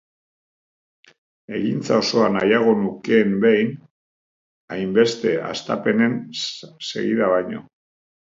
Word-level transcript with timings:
Egintza 1.57 1.97
osoa 2.03 2.29
nahiago 2.35 2.71
nukeen 2.85 3.35
behin, 3.43 3.69
hainbeste 4.77 5.35
hastapenen 5.49 6.19
segida 6.91 7.29
baino. 7.35 7.63